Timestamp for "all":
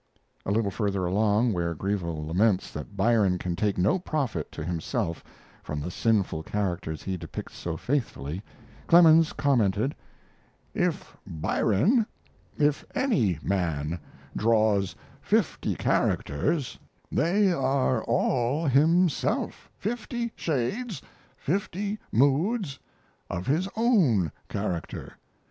18.05-18.65